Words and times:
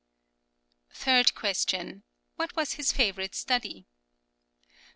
Third 0.89 1.35
question: 1.35 2.01
"What 2.35 2.55
was 2.55 2.73
his 2.73 2.91
favourite 2.91 3.35
study?" 3.35 3.85